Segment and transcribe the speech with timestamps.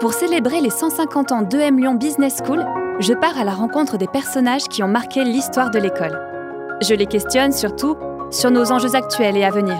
[0.00, 2.64] Pour célébrer les 150 ans d'EM Lyon Business School,
[3.00, 6.18] je pars à la rencontre des personnages qui ont marqué l'histoire de l'école.
[6.80, 7.98] Je les questionne surtout
[8.30, 9.78] sur nos enjeux actuels et à venir.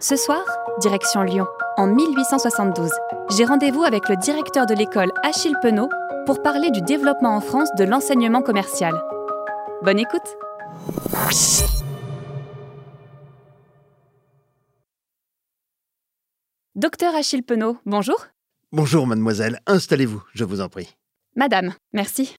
[0.00, 0.42] Ce soir,
[0.80, 2.90] direction Lyon, en 1872.
[3.30, 5.88] J'ai rendez-vous avec le directeur de l'école Achille Penaud
[6.26, 8.94] pour parler du développement en France de l'enseignement commercial.
[9.84, 10.36] Bonne écoute
[16.76, 18.26] Docteur Achille Penaud, bonjour.
[18.72, 20.96] Bonjour mademoiselle, installez-vous, je vous en prie.
[21.36, 22.34] Madame, merci.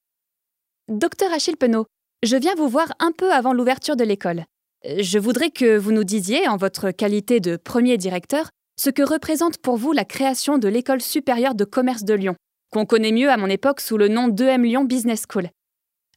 [0.89, 1.85] Docteur Achille Penaud,
[2.21, 4.43] je viens vous voir un peu avant l'ouverture de l'école.
[4.83, 9.57] Je voudrais que vous nous disiez, en votre qualité de premier directeur, ce que représente
[9.57, 12.35] pour vous la création de l'École supérieure de commerce de Lyon,
[12.73, 15.47] qu'on connaît mieux à mon époque sous le nom d'EM Lyon Business School.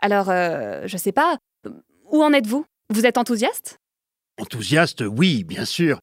[0.01, 1.39] Alors, euh, je sais pas,
[2.11, 2.65] où en êtes-vous?
[2.91, 3.77] Vous êtes enthousiaste?
[4.41, 6.01] Enthousiaste, oui, bien sûr.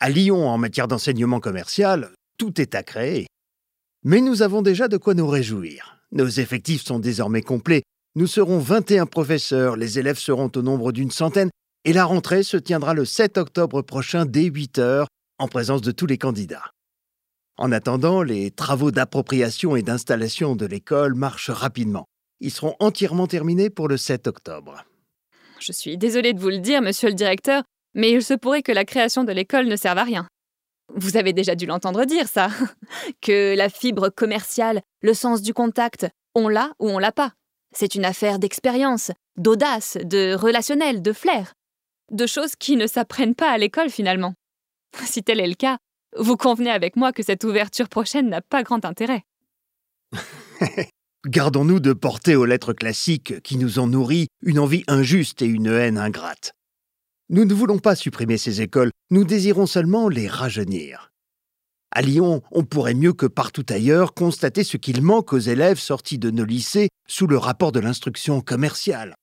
[0.00, 3.26] À Lyon, en matière d'enseignement commercial, tout est à créer.
[4.04, 5.98] Mais nous avons déjà de quoi nous réjouir.
[6.12, 7.82] Nos effectifs sont désormais complets.
[8.14, 11.50] Nous serons 21 professeurs, les élèves seront au nombre d'une centaine,
[11.84, 15.08] et la rentrée se tiendra le 7 octobre prochain dès 8 heures,
[15.40, 16.70] en présence de tous les candidats.
[17.56, 22.06] En attendant, les travaux d'appropriation et d'installation de l'école marchent rapidement.
[22.38, 24.84] Ils seront entièrement terminés pour le 7 octobre.
[25.58, 27.64] Je suis désolée de vous le dire, monsieur le directeur,
[27.98, 30.28] mais il se pourrait que la création de l'école ne serve à rien.
[30.94, 32.48] Vous avez déjà dû l'entendre dire, ça.
[33.20, 37.32] que la fibre commerciale, le sens du contact, on l'a ou on l'a pas.
[37.74, 41.52] C'est une affaire d'expérience, d'audace, de relationnel, de flair.
[42.12, 44.34] De choses qui ne s'apprennent pas à l'école finalement.
[45.04, 45.78] Si tel est le cas,
[46.16, 49.24] vous convenez avec moi que cette ouverture prochaine n'a pas grand intérêt.
[51.26, 55.66] Gardons-nous de porter aux lettres classiques qui nous ont nourri une envie injuste et une
[55.66, 56.52] haine ingrate.
[57.30, 61.12] Nous ne voulons pas supprimer ces écoles, nous désirons seulement les rajeunir.
[61.90, 66.18] À Lyon, on pourrait mieux que partout ailleurs constater ce qu'il manque aux élèves sortis
[66.18, 69.14] de nos lycées sous le rapport de l'instruction commerciale.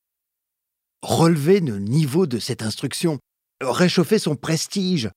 [1.01, 3.17] Relever le niveau de cette instruction,
[3.59, 5.09] réchauffer son prestige,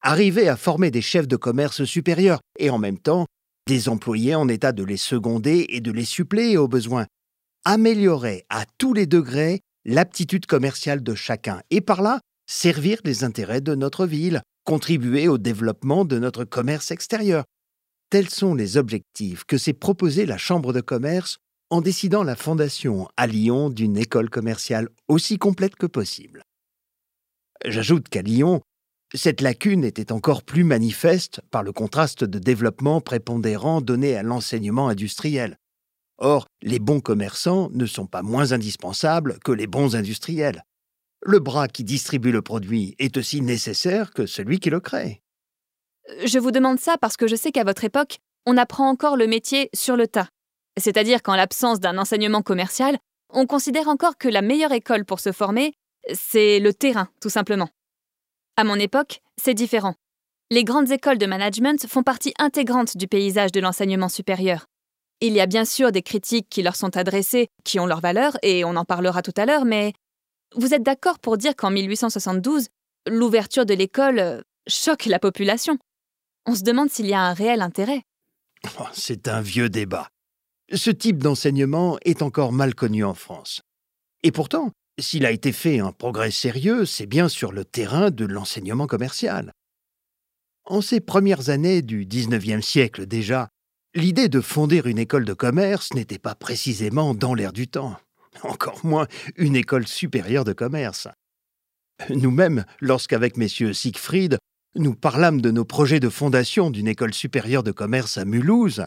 [0.00, 3.26] arriver à former des chefs de commerce supérieurs et en même temps
[3.66, 7.06] des employés en état de les seconder et de les suppléer aux besoins,
[7.64, 11.60] améliorer à tous les degrés l'aptitude commerciale de chacun.
[11.70, 16.90] Et par là servir les intérêts de notre ville, contribuer au développement de notre commerce
[16.90, 17.44] extérieur.
[18.10, 21.38] Tels sont les objectifs que s'est proposé la Chambre de commerce
[21.70, 26.44] en décidant la fondation à Lyon d'une école commerciale aussi complète que possible.
[27.64, 28.60] J'ajoute qu'à Lyon,
[29.14, 34.88] cette lacune était encore plus manifeste par le contraste de développement prépondérant donné à l'enseignement
[34.88, 35.56] industriel.
[36.18, 40.62] Or, les bons commerçants ne sont pas moins indispensables que les bons industriels
[41.26, 45.20] le bras qui distribue le produit est aussi nécessaire que celui qui le crée.
[46.24, 49.26] Je vous demande ça parce que je sais qu'à votre époque, on apprend encore le
[49.26, 50.28] métier sur le tas.
[50.78, 52.96] C'est-à-dire qu'en l'absence d'un enseignement commercial,
[53.32, 55.72] on considère encore que la meilleure école pour se former,
[56.14, 57.68] c'est le terrain, tout simplement.
[58.56, 59.94] À mon époque, c'est différent.
[60.50, 64.66] Les grandes écoles de management font partie intégrante du paysage de l'enseignement supérieur.
[65.20, 68.36] Il y a bien sûr des critiques qui leur sont adressées, qui ont leur valeur,
[68.42, 69.92] et on en parlera tout à l'heure, mais
[70.54, 72.68] vous êtes d'accord pour dire qu'en 1872,
[73.08, 75.78] l'ouverture de l'école euh, choque la population?
[76.46, 78.02] On se demande s'il y a un réel intérêt.
[78.80, 80.08] Oh, c'est un vieux débat.
[80.72, 83.62] Ce type d'enseignement est encore mal connu en France.
[84.22, 88.24] Et pourtant, s'il a été fait un progrès sérieux, c'est bien sur le terrain de
[88.24, 89.52] l'enseignement commercial.
[90.64, 93.48] En ces premières années du XIXe siècle déjà,
[93.94, 97.96] l'idée de fonder une école de commerce n'était pas précisément dans l'air du temps
[98.42, 101.08] encore moins une école supérieure de commerce.
[102.10, 104.38] Nous-mêmes, lorsqu'avec messieurs Siegfried,
[104.74, 108.84] nous parlâmes de nos projets de fondation d'une école supérieure de commerce à Mulhouse,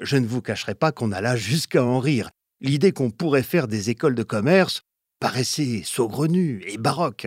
[0.00, 2.30] je ne vous cacherai pas qu'on alla jusqu'à en rire.
[2.60, 4.82] L'idée qu'on pourrait faire des écoles de commerce
[5.18, 7.26] paraissait saugrenue et baroque.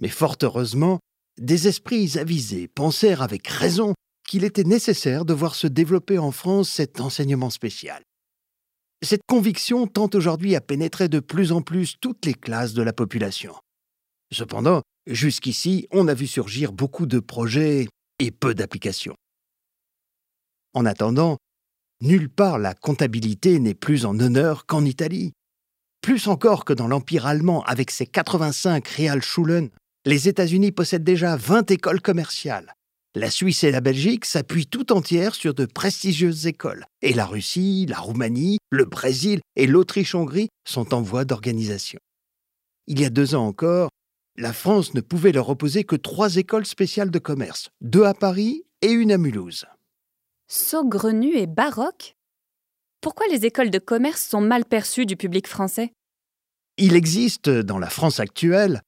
[0.00, 1.00] Mais fort heureusement,
[1.38, 3.94] des esprits avisés pensèrent avec raison
[4.26, 8.02] qu'il était nécessaire de voir se développer en France cet enseignement spécial.
[9.06, 12.92] Cette conviction tente aujourd'hui à pénétrer de plus en plus toutes les classes de la
[12.92, 13.54] population.
[14.32, 17.86] Cependant, jusqu'ici, on a vu surgir beaucoup de projets
[18.18, 19.14] et peu d'applications.
[20.74, 21.36] En attendant,
[22.02, 25.30] nulle part la comptabilité n'est plus en honneur qu'en Italie.
[26.00, 29.70] Plus encore que dans l'Empire allemand avec ses 85 Realschulen,
[30.04, 32.74] les États-Unis possèdent déjà 20 écoles commerciales.
[33.18, 37.86] La Suisse et la Belgique s'appuient tout entière sur de prestigieuses écoles, et la Russie,
[37.88, 41.98] la Roumanie, le Brésil et l'Autriche-Hongrie sont en voie d'organisation.
[42.86, 43.88] Il y a deux ans encore,
[44.36, 48.64] la France ne pouvait leur opposer que trois écoles spéciales de commerce, deux à Paris
[48.82, 49.64] et une à Mulhouse.
[50.46, 52.16] Saugrenu et baroque?
[53.00, 55.90] Pourquoi les écoles de commerce sont mal perçues du public français?
[56.76, 58.82] Il existe, dans la France actuelle,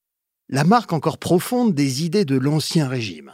[0.49, 3.31] la marque encore profonde des idées de l'Ancien Régime.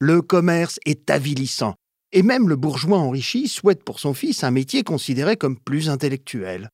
[0.00, 1.74] Le commerce est avilissant,
[2.12, 6.70] et même le bourgeois enrichi souhaite pour son fils un métier considéré comme plus intellectuel.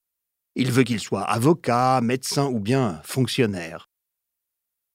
[0.56, 3.88] Il veut qu'il soit avocat, médecin ou bien fonctionnaire.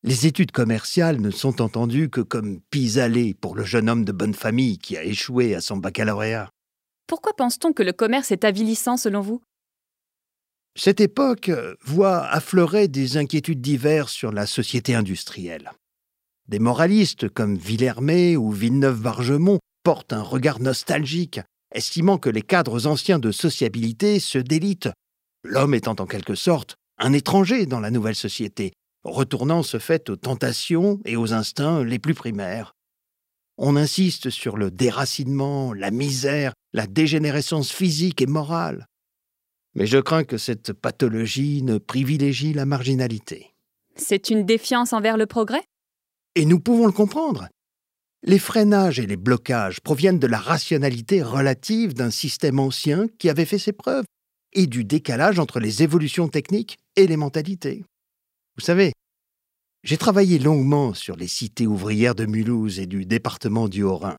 [0.03, 4.35] Les études commerciales ne sont entendues que comme pis-aller pour le jeune homme de bonne
[4.35, 6.49] famille qui a échoué à son baccalauréat.
[7.07, 9.41] Pourquoi pense-t-on que le commerce est avilissant selon vous?
[10.77, 15.71] Cette époque voit affleurer des inquiétudes diverses sur la société industrielle.
[16.50, 21.40] Des moralistes comme Villermé ou Villeneuve-Bargemont portent un regard nostalgique,
[21.75, 24.90] estimant que les cadres anciens de sociabilité se délitent,
[25.44, 28.74] l'homme étant en quelque sorte un étranger dans la nouvelle société,
[29.04, 32.74] retournant ce fait aux tentations et aux instincts les plus primaires.
[33.60, 38.88] On insiste sur le déracinement, la misère, la dégénérescence physique et morale.
[39.75, 43.54] Mais je crains que cette pathologie ne privilégie la marginalité.
[43.98, 45.62] C'est une défiance envers le progrès?
[46.39, 47.50] Et nous pouvons le comprendre.
[48.24, 53.44] Les freinages et les blocages proviennent de la rationalité relative d'un système ancien qui avait
[53.44, 54.06] fait ses preuves
[54.53, 57.83] et du décalage entre les évolutions techniques et les mentalités.
[58.56, 58.94] Vous savez,
[59.83, 64.15] j'ai travaillé longuement sur les cités ouvrières de Mulhouse et du département du Haut-Rhin.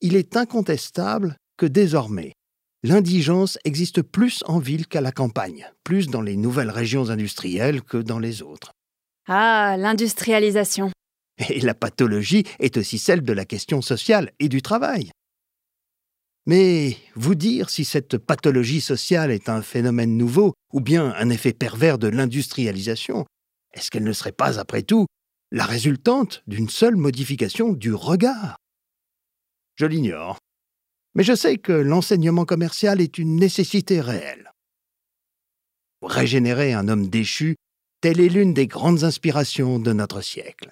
[0.00, 2.32] Il est incontestable que désormais,
[2.82, 7.98] l'indigence existe plus en ville qu'à la campagne, plus dans les nouvelles régions industrielles que
[7.98, 8.72] dans les autres.
[9.28, 10.90] Ah, l'industrialisation.
[11.38, 15.10] Et la pathologie est aussi celle de la question sociale et du travail.
[16.46, 21.52] Mais vous dire si cette pathologie sociale est un phénomène nouveau ou bien un effet
[21.52, 23.26] pervers de l'industrialisation,
[23.72, 25.06] est-ce qu'elle ne serait pas, après tout,
[25.50, 28.56] la résultante d'une seule modification du regard?
[29.76, 30.38] Je l'ignore.
[31.14, 34.50] Mais je sais que l'enseignement commercial est une nécessité réelle.
[36.02, 37.56] Régénérer un homme déchu,
[38.00, 40.70] telle est l'une des grandes inspirations de notre siècle.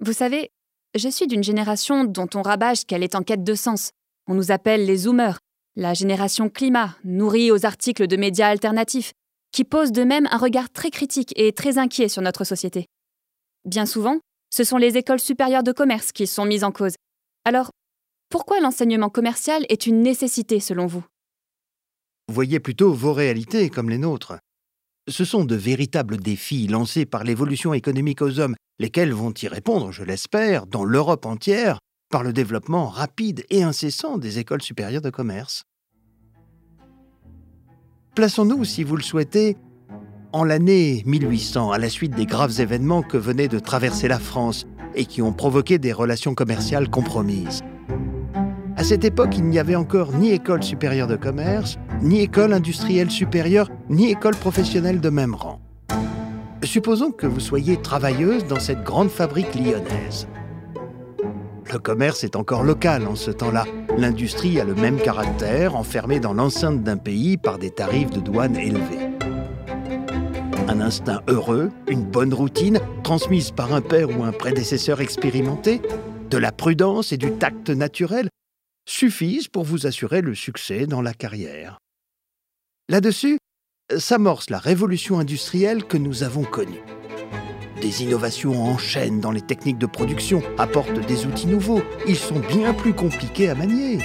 [0.00, 0.50] Vous savez,
[0.94, 3.90] je suis d'une génération dont on rabâche qu'elle est en quête de sens.
[4.26, 5.38] On nous appelle les zoomers,
[5.76, 9.12] la génération climat, nourrie aux articles de médias alternatifs,
[9.52, 12.86] qui pose de même un regard très critique et très inquiet sur notre société.
[13.64, 14.18] Bien souvent,
[14.50, 16.94] ce sont les écoles supérieures de commerce qui sont mises en cause.
[17.44, 17.70] Alors,
[18.30, 21.04] pourquoi l'enseignement commercial est une nécessité selon vous?
[22.32, 24.34] Voyez plutôt vos réalités comme les nôtres.
[25.08, 29.92] Ce sont de véritables défis lancés par l'évolution économique aux hommes, lesquels vont y répondre,
[29.92, 31.78] je l'espère, dans l'Europe entière,
[32.10, 35.64] par le développement rapide et incessant des écoles supérieures de commerce.
[38.14, 39.58] Plaçons-nous, si vous le souhaitez,
[40.32, 44.66] en l'année 1800, à la suite des graves événements que venait de traverser la France
[44.94, 47.62] et qui ont provoqué des relations commerciales compromises.
[48.76, 53.10] À cette époque, il n'y avait encore ni école supérieure de commerce, ni école industrielle
[53.10, 55.60] supérieure, ni école professionnelle de même rang.
[56.62, 60.26] Supposons que vous soyez travailleuse dans cette grande fabrique lyonnaise.
[61.72, 63.64] Le commerce est encore local en ce temps-là.
[63.96, 68.56] L'industrie a le même caractère, enfermée dans l'enceinte d'un pays par des tarifs de douane
[68.56, 69.08] élevés.
[70.68, 75.80] Un instinct heureux, une bonne routine, transmise par un père ou un prédécesseur expérimenté,
[76.30, 78.28] de la prudence et du tact naturel,
[78.86, 81.78] suffisent pour vous assurer le succès dans la carrière.
[82.88, 83.38] Là-dessus,
[83.96, 86.82] s'amorce la révolution industrielle que nous avons connue.
[87.80, 91.82] Des innovations en chaîne dans les techniques de production apportent des outils nouveaux.
[92.06, 93.98] Ils sont bien plus compliqués à manier.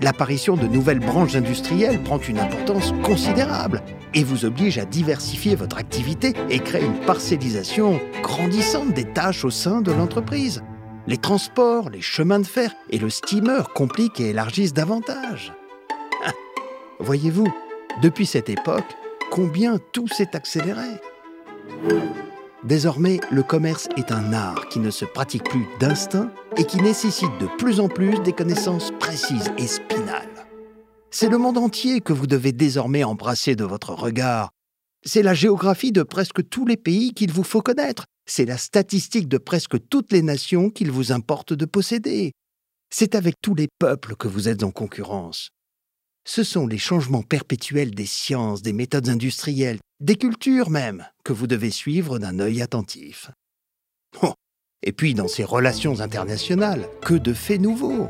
[0.00, 3.82] L'apparition de nouvelles branches industrielles prend une importance considérable
[4.14, 9.50] et vous oblige à diversifier votre activité et créer une parcellisation grandissante des tâches au
[9.50, 10.62] sein de l'entreprise.
[11.06, 15.52] Les transports, les chemins de fer et le steamer compliquent et élargissent davantage.
[17.00, 17.52] Voyez-vous,
[18.02, 18.96] depuis cette époque,
[19.30, 20.88] combien tout s'est accéléré.
[22.62, 27.30] Désormais, le commerce est un art qui ne se pratique plus d'instinct et qui nécessite
[27.40, 30.28] de plus en plus des connaissances précises et spinales.
[31.10, 34.50] C'est le monde entier que vous devez désormais embrasser de votre regard.
[35.04, 38.04] C'est la géographie de presque tous les pays qu'il vous faut connaître.
[38.26, 42.32] C'est la statistique de presque toutes les nations qu'il vous importe de posséder.
[42.92, 45.50] C'est avec tous les peuples que vous êtes en concurrence.
[46.26, 51.46] Ce sont les changements perpétuels des sciences, des méthodes industrielles, des cultures même, que vous
[51.46, 53.30] devez suivre d'un œil attentif.
[54.22, 54.34] Oh,
[54.82, 58.08] et puis dans ces relations internationales, que de faits nouveaux.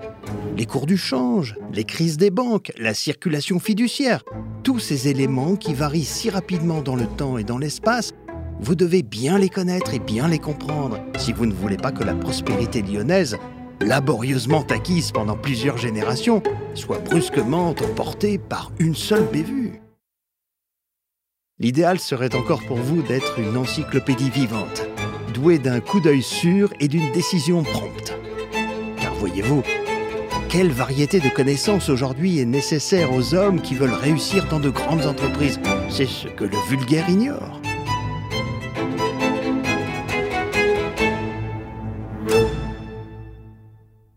[0.56, 4.24] Les cours du change, les crises des banques, la circulation fiduciaire,
[4.62, 8.12] tous ces éléments qui varient si rapidement dans le temps et dans l'espace,
[8.60, 12.04] vous devez bien les connaître et bien les comprendre si vous ne voulez pas que
[12.04, 13.36] la prospérité lyonnaise
[13.80, 16.42] laborieusement acquises pendant plusieurs générations,
[16.74, 19.80] soient brusquement emportées par une seule bévue.
[21.58, 24.82] L'idéal serait encore pour vous d'être une encyclopédie vivante,
[25.40, 28.14] d'un coup d'œil sûr et d'une décision prompte.
[29.00, 29.62] Car voyez-vous,
[30.50, 35.06] quelle variété de connaissances aujourd'hui est nécessaire aux hommes qui veulent réussir dans de grandes
[35.06, 37.60] entreprises C'est ce que le vulgaire ignore.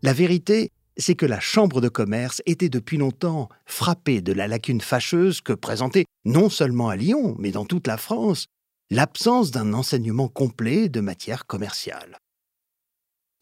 [0.02, 4.82] La vérité, c'est que la Chambre de commerce était depuis longtemps frappée de la lacune
[4.82, 8.46] fâcheuse que présentait, non seulement à Lyon, mais dans toute la France,
[8.90, 12.18] l'absence d'un enseignement complet de matière commerciale.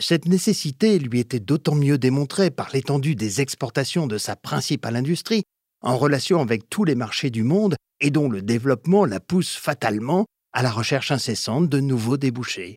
[0.00, 5.44] Cette nécessité lui était d'autant mieux démontrée par l'étendue des exportations de sa principale industrie,
[5.82, 10.26] en relation avec tous les marchés du monde et dont le développement la pousse fatalement
[10.52, 12.76] à la recherche incessante de nouveaux débouchés.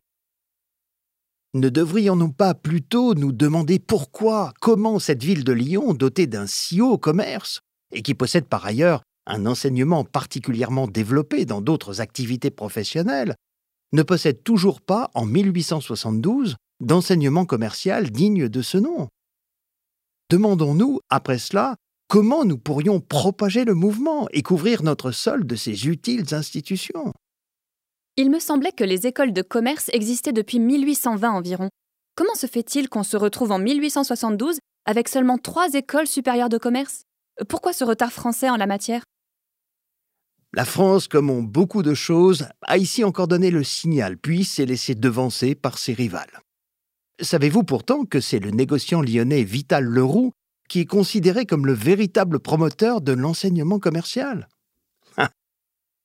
[1.54, 6.80] Ne devrions-nous pas plutôt nous demander pourquoi, comment cette ville de Lyon, dotée d'un si
[6.80, 7.60] haut commerce,
[7.92, 13.34] et qui possède par ailleurs un enseignement particulièrement développé dans d'autres activités professionnelles,
[13.92, 19.08] ne possède toujours pas, en 1872, d'enseignement commercial digne de ce nom.
[20.30, 21.76] Demandons-nous, après cela,
[22.08, 27.12] comment nous pourrions propager le mouvement et couvrir notre sol de ces utiles institutions?
[28.16, 31.68] Il me semblait que les écoles de commerce existaient depuis 1820 environ.
[32.16, 37.02] Comment se fait-il qu'on se retrouve en 1872 avec seulement trois écoles supérieures de commerce?
[37.48, 39.02] Pourquoi ce retard français en la matière?
[40.56, 44.64] La France, comme en beaucoup de choses, a ici encore donné le signal, puis s'est
[44.64, 46.40] laissé devancer par ses rivales.
[47.20, 50.32] Savez-vous pourtant que c'est le négociant lyonnais Vital Leroux
[50.70, 54.48] qui est considéré comme le véritable promoteur de l'enseignement commercial?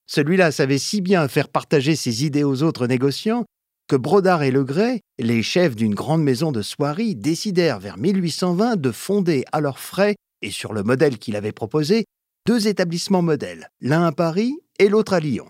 [0.05, 3.45] Celui-là savait si bien faire partager ses idées aux autres négociants
[3.87, 8.91] que Brodard et Legray, les chefs d'une grande maison de soierie, décidèrent vers 1820 de
[8.91, 12.03] fonder à leurs frais, et sur le modèle qu'il avait proposé,
[12.47, 15.47] deux établissements modèles, l'un à Paris et l'autre à Lyon.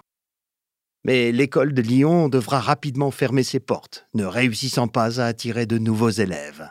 [1.03, 5.77] Mais l'école de Lyon devra rapidement fermer ses portes, ne réussissant pas à attirer de
[5.77, 6.69] nouveaux élèves.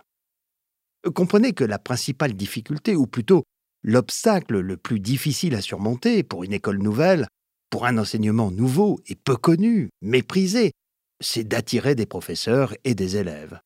[1.14, 3.44] Comprenez que la principale difficulté, ou plutôt
[3.82, 7.26] l'obstacle le plus difficile à surmonter pour une école nouvelle,
[7.70, 10.72] pour un enseignement nouveau et peu connu, méprisé,
[11.20, 13.58] c'est d'attirer des professeurs et des élèves.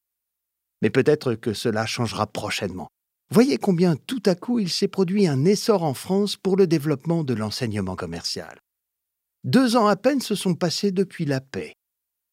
[0.83, 2.89] Mais peut-être que cela changera prochainement.
[3.35, 7.25] Voyez combien tout à coup il s'est produit un essor en France pour le développement
[7.25, 8.61] de l'enseignement commercial.
[9.43, 11.73] Deux ans à peine se sont passés depuis la paix.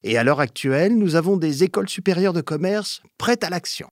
[0.03, 3.87] Et à l'heure actuelle, nous avons des écoles supérieures de commerce prêtes à l'action.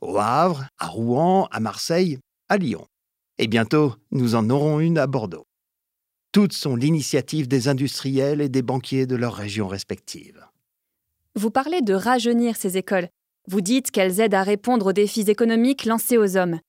[0.00, 2.86] Au Havre, à Rouen, à Marseille, à Lyon.
[3.38, 5.46] Et bientôt, nous en aurons une à Bordeaux.
[6.30, 10.46] Toutes sont l'initiative des industriels et des banquiers de leurs régions respectives.
[11.34, 13.08] Vous parlez de rajeunir ces écoles.
[13.46, 16.60] Vous dites qu'elles aident à répondre aux défis économiques lancés aux hommes.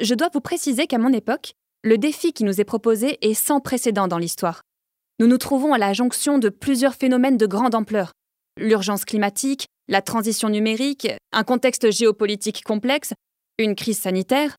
[0.00, 1.52] Je dois vous préciser qu'à mon époque,
[1.84, 4.62] le défi qui nous est proposé est sans précédent dans l'histoire.
[5.20, 8.10] Nous nous trouvons à la jonction de plusieurs phénomènes de grande ampleur.
[8.58, 13.12] L'urgence climatique, la transition numérique, un contexte géopolitique complexe,
[13.58, 14.56] une crise sanitaire,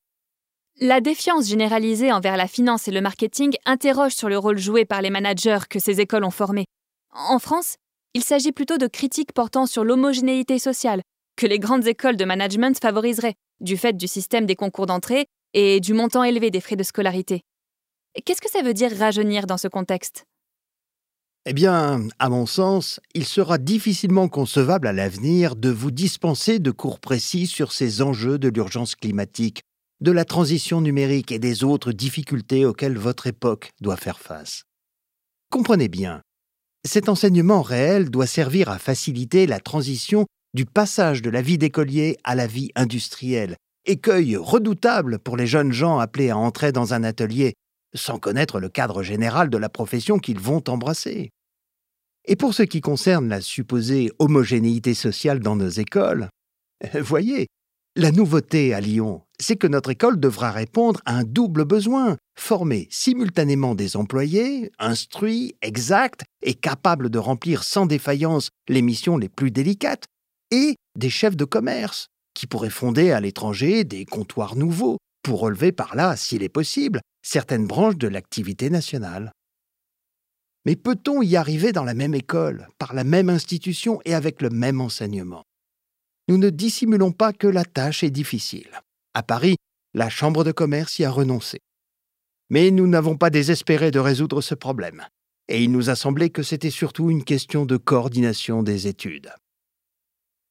[0.80, 5.02] la défiance généralisée envers la finance et le marketing interroge sur le rôle joué par
[5.02, 6.64] les managers que ces écoles ont formés.
[7.12, 7.76] En France,
[8.14, 11.02] il s'agit plutôt de critiques portant sur l'homogénéité sociale,
[11.36, 15.80] que les grandes écoles de management favoriseraient, du fait du système des concours d'entrée et
[15.80, 17.42] du montant élevé des frais de scolarité.
[18.24, 20.24] Qu'est-ce que ça veut dire rajeunir dans ce contexte?
[21.44, 26.70] Eh bien, à mon sens, il sera difficilement concevable à l'avenir de vous dispenser de
[26.70, 29.62] cours précis sur ces enjeux de l'urgence climatique
[30.02, 34.64] de la transition numérique et des autres difficultés auxquelles votre époque doit faire face.
[35.48, 36.22] Comprenez bien,
[36.84, 42.18] cet enseignement réel doit servir à faciliter la transition du passage de la vie d'écolier
[42.24, 43.56] à la vie industrielle,
[43.86, 47.54] écueil redoutable pour les jeunes gens appelés à entrer dans un atelier
[47.94, 51.30] sans connaître le cadre général de la profession qu'ils vont embrasser.
[52.24, 56.28] Et pour ce qui concerne la supposée homogénéité sociale dans nos écoles,
[57.00, 57.48] voyez,
[57.96, 62.88] la nouveauté à Lyon, c'est que notre école devra répondre à un double besoin, former
[62.90, 69.50] simultanément des employés, instruits, exacts et capables de remplir sans défaillance les missions les plus
[69.50, 70.04] délicates,
[70.52, 75.72] et des chefs de commerce, qui pourraient fonder à l'étranger des comptoirs nouveaux, pour relever
[75.72, 79.32] par là, s'il est possible, certaines branches de l'activité nationale.
[80.64, 84.50] Mais peut-on y arriver dans la même école, par la même institution et avec le
[84.50, 85.42] même enseignement?
[86.28, 88.80] Nous ne dissimulons pas que la tâche est difficile.
[89.14, 89.56] À Paris,
[89.94, 91.58] la Chambre de commerce y a renoncé.
[92.50, 95.04] Mais nous n'avons pas désespéré de résoudre ce problème,
[95.48, 99.32] et il nous a semblé que c'était surtout une question de coordination des études.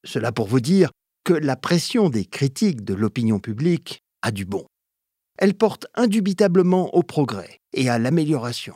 [0.03, 0.91] Cela pour vous dire
[1.23, 4.65] que la pression des critiques de l'opinion publique a du bon.
[5.37, 8.75] Elle porte indubitablement au progrès et à l'amélioration.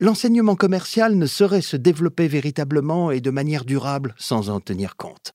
[0.00, 5.32] L'enseignement commercial ne saurait se développer véritablement et de manière durable sans en tenir compte.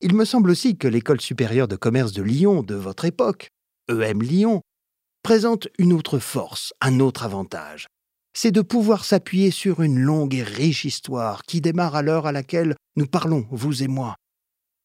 [0.00, 3.48] Il me semble aussi que l'École supérieure de commerce de Lyon de votre époque,
[3.88, 4.60] EM Lyon,
[5.22, 7.86] présente une autre force, un autre avantage.
[8.36, 12.32] C'est de pouvoir s'appuyer sur une longue et riche histoire qui démarre à l'heure à
[12.32, 14.16] laquelle nous parlons, vous et moi.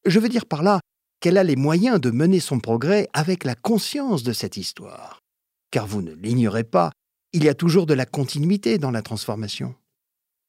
[0.05, 0.79] Je veux dire par là
[1.19, 5.19] qu'elle a les moyens de mener son progrès avec la conscience de cette histoire.
[5.71, 6.91] Car vous ne l'ignorez pas,
[7.33, 9.75] il y a toujours de la continuité dans la transformation.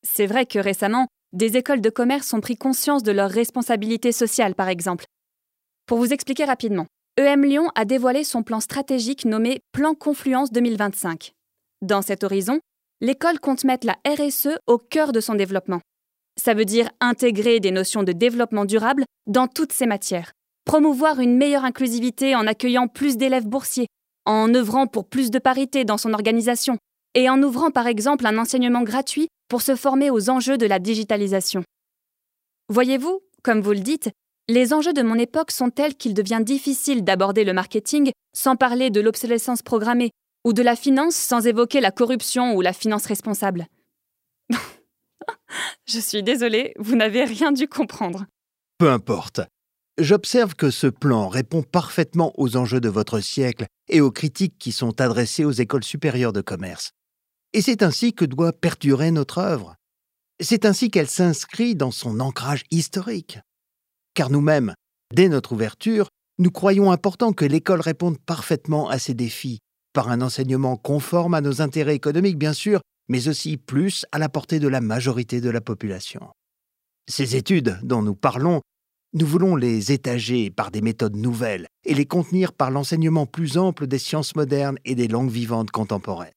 [0.03, 4.55] C'est vrai que récemment, des écoles de commerce ont pris conscience de leurs responsabilités sociales,
[4.55, 5.05] par exemple.
[5.87, 6.87] Pour vous expliquer rapidement,
[7.19, 11.33] EM Lyon a dévoilé son plan stratégique nommé Plan Confluence 2025.
[11.83, 12.61] Dans cet horizon,
[13.01, 15.81] l'école compte mettre la RSE au cœur de son développement.
[16.41, 20.33] Ça veut dire intégrer des notions de développement durable dans toutes ces matières,
[20.65, 23.87] promouvoir une meilleure inclusivité en accueillant plus d'élèves boursiers,
[24.27, 26.77] en œuvrant pour plus de parité dans son organisation,
[27.15, 30.79] et en ouvrant par exemple un enseignement gratuit pour se former aux enjeux de la
[30.79, 31.65] digitalisation.
[32.69, 34.11] Voyez-vous, comme vous le dites,
[34.49, 38.91] les enjeux de mon époque sont tels qu'il devient difficile d'aborder le marketing sans parler
[38.91, 40.11] de l'obsolescence programmée,
[40.45, 43.67] ou de la finance sans évoquer la corruption ou la finance responsable.
[45.87, 48.27] Je suis désolée, vous n'avez rien dû comprendre.
[48.79, 49.41] Peu importe.
[49.99, 54.73] J'observe que ce plan répond parfaitement aux enjeux de votre siècle et aux critiques qui
[54.73, 56.93] sont adressées aux écoles supérieures de commerce.
[57.53, 59.75] Et c'est ainsi que doit perdurer notre œuvre.
[60.41, 63.41] C'est ainsi qu'elle s'inscrit dans son ancrage historique.
[64.15, 64.75] Car nous-mêmes,
[65.15, 69.59] dès notre ouverture, nous croyons important que l'école réponde parfaitement à ces défis,
[69.93, 74.29] par un enseignement conforme à nos intérêts économiques bien sûr, mais aussi plus à la
[74.29, 76.29] portée de la majorité de la population.
[77.09, 78.61] Ces études dont nous parlons,
[79.13, 83.89] nous voulons les étager par des méthodes nouvelles et les contenir par l'enseignement plus ample
[83.89, 86.33] des sciences modernes et des langues vivantes contemporaines.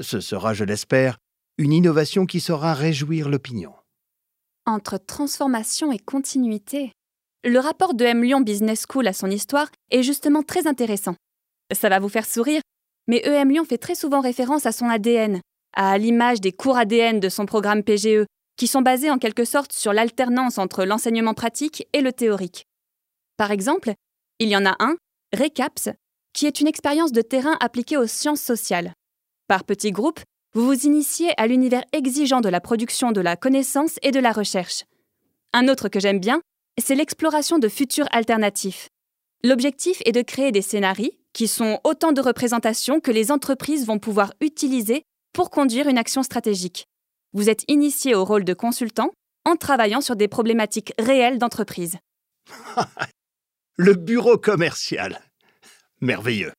[0.00, 1.18] Ce sera, je l'espère,
[1.58, 3.74] une innovation qui saura réjouir l'opinion.
[4.64, 6.92] Entre transformation et continuité,
[7.44, 11.16] le rapport de M Lyon Business School à son histoire est justement très intéressant.
[11.72, 12.60] Ça va vous faire sourire,
[13.08, 15.40] mais EM Lyon fait très souvent référence à son ADN,
[15.74, 19.72] à l'image des cours ADN de son programme PGE, qui sont basés en quelque sorte
[19.72, 22.66] sur l'alternance entre l'enseignement pratique et le théorique.
[23.36, 23.94] Par exemple,
[24.38, 24.96] il y en a un,
[25.32, 25.90] RECAPS,
[26.32, 28.92] qui est une expérience de terrain appliquée aux sciences sociales.
[29.48, 30.20] Par petits groupes,
[30.54, 34.32] vous vous initiez à l'univers exigeant de la production de la connaissance et de la
[34.32, 34.84] recherche.
[35.52, 36.40] Un autre que j'aime bien,
[36.78, 38.88] c'est l'exploration de futurs alternatifs.
[39.44, 43.98] L'objectif est de créer des scénarios qui sont autant de représentations que les entreprises vont
[43.98, 45.02] pouvoir utiliser
[45.32, 46.86] pour conduire une action stratégique.
[47.32, 49.10] Vous êtes initié au rôle de consultant
[49.44, 51.96] en travaillant sur des problématiques réelles d'entreprise.
[53.76, 55.20] Le bureau commercial.
[56.00, 56.52] Merveilleux.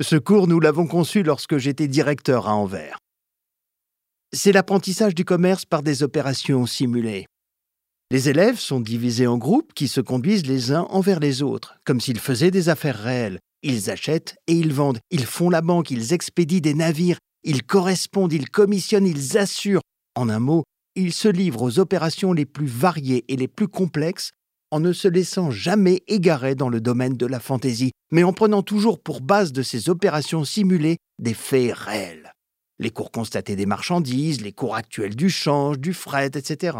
[0.00, 2.98] Ce cours, nous l'avons conçu lorsque j'étais directeur à Anvers.
[4.32, 7.26] C'est l'apprentissage du commerce par des opérations simulées.
[8.14, 12.00] Les élèves sont divisés en groupes qui se conduisent les uns envers les autres, comme
[12.00, 13.40] s'ils faisaient des affaires réelles.
[13.64, 18.32] Ils achètent et ils vendent, ils font la banque, ils expédient des navires, ils correspondent,
[18.32, 19.80] ils commissionnent, ils assurent.
[20.14, 20.62] En un mot,
[20.94, 24.30] ils se livrent aux opérations les plus variées et les plus complexes
[24.70, 28.62] en ne se laissant jamais égarer dans le domaine de la fantaisie, mais en prenant
[28.62, 32.32] toujours pour base de ces opérations simulées des faits réels.
[32.78, 36.76] Les cours constatés des marchandises, les cours actuels du change, du fret, etc.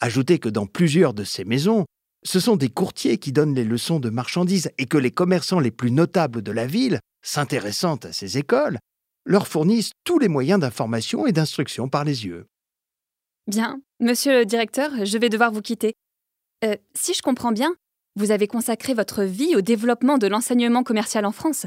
[0.00, 1.84] Ajoutez que dans plusieurs de ces maisons,
[2.24, 5.70] ce sont des courtiers qui donnent les leçons de marchandises et que les commerçants les
[5.70, 8.78] plus notables de la ville, s'intéressant à ces écoles,
[9.24, 12.46] leur fournissent tous les moyens d'information et d'instruction par les yeux.
[13.46, 15.94] Bien, monsieur le directeur, je vais devoir vous quitter.
[16.64, 17.74] Euh, si je comprends bien,
[18.16, 21.66] vous avez consacré votre vie au développement de l'enseignement commercial en France.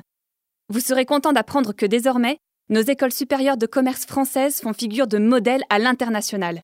[0.70, 2.38] Vous serez content d'apprendre que désormais,
[2.70, 6.62] nos écoles supérieures de commerce françaises font figure de modèle à l'international.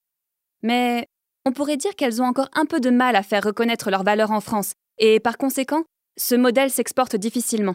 [0.62, 1.08] Mais
[1.48, 4.32] on pourrait dire qu'elles ont encore un peu de mal à faire reconnaître leur valeur
[4.32, 5.86] en France, et par conséquent,
[6.20, 7.74] ce modèle s'exporte difficilement.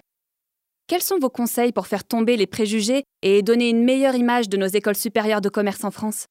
[0.89, 4.59] Quels sont vos conseils pour faire tomber les préjugés et donner une meilleure image de
[4.59, 6.27] nos écoles supérieures de commerce en France?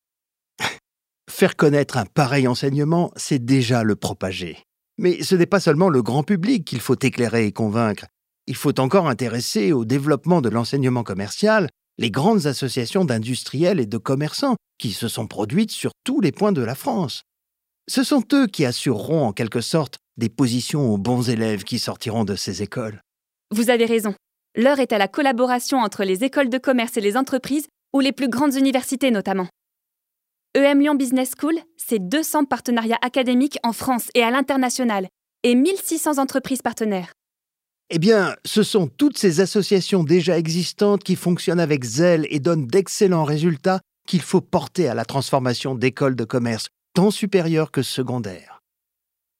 [1.32, 4.60] Faire connaître un pareil enseignement, c'est déjà le propager.
[5.00, 8.06] Mais ce n'est pas seulement le grand public qu'il faut éclairer et convaincre.
[8.46, 13.98] Il faut encore intéresser au développement de l'enseignement commercial les grandes associations d'industriels et de
[13.98, 17.24] commerçants qui se sont produites sur tous les points de la France.
[17.88, 22.24] Ce sont eux qui assureront en quelque sorte des positions aux bons élèves qui sortiront
[22.24, 23.02] de ces écoles.
[23.52, 24.14] Vous avez raison.
[24.56, 28.12] L'heure est à la collaboration entre les écoles de commerce et les entreprises, ou les
[28.12, 29.48] plus grandes universités notamment.
[30.56, 35.08] EM Lyon Business School, c'est 200 partenariats académiques en France et à l'international,
[35.44, 37.14] et 1600 entreprises partenaires.
[37.90, 42.68] Eh bien, ce sont toutes ces associations déjà existantes qui fonctionnent avec zèle et donnent
[42.68, 48.62] d'excellents résultats qu'il faut porter à la transformation d'écoles de commerce, tant supérieures que secondaires.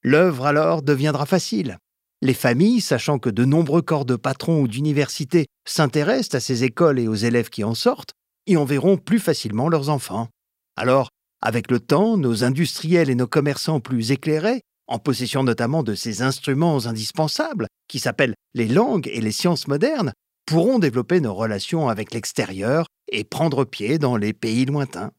[0.04, 1.78] L'œuvre alors deviendra facile.
[2.22, 7.00] Les familles, sachant que de nombreux corps de patrons ou d'universités s'intéressent à ces écoles
[7.00, 8.14] et aux élèves qui en sortent,
[8.48, 10.28] y enverront plus facilement leurs enfants.
[10.76, 11.10] Alors,
[11.42, 16.22] avec le temps, nos industriels et nos commerçants plus éclairés, en possession notamment de ces
[16.22, 20.14] instruments indispensables, qui s'appellent les langues et les sciences modernes,
[20.46, 25.12] pourront développer nos relations avec l'extérieur et prendre pied dans les pays lointains.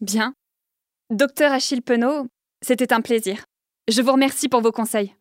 [0.00, 0.34] Bien.
[1.10, 2.28] Docteur Achille Penaud,
[2.62, 3.42] c'était un plaisir.
[3.88, 5.12] Je vous remercie pour vos conseils.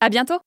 [0.00, 0.38] À bientôt.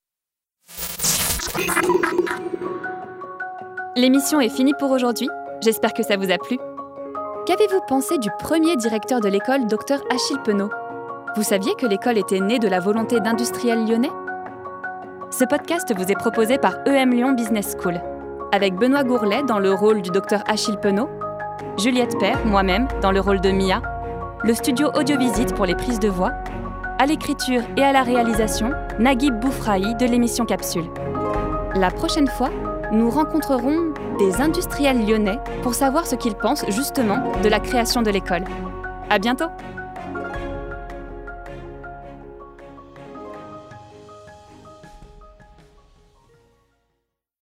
[3.96, 5.30] L'émission est finie pour aujourd'hui.
[5.62, 6.58] J'espère que ça vous a plu.
[7.46, 10.72] Qu'avez-vous pensé du premier directeur de l'école, Dr Achille Penaud?
[11.36, 14.10] Vous saviez que l'école était née de la volonté d'industriels lyonnais?
[15.30, 18.02] Ce podcast vous est proposé par EM Lyon Business School,
[18.52, 21.08] avec Benoît Gourlet dans le rôle du Dr Achille Penaud,
[21.78, 23.80] Juliette Père, moi-même, dans le rôle de Mia,
[24.44, 26.32] le studio Audiovisite pour les prises de voix,
[27.00, 30.86] à l'écriture et à la réalisation, Naguib Boufraï de l'émission Capsule.
[31.76, 32.50] La prochaine fois,
[32.92, 38.10] nous rencontrerons des industriels lyonnais pour savoir ce qu'ils pensent justement de la création de
[38.10, 38.46] l'école.
[39.10, 39.48] À bientôt!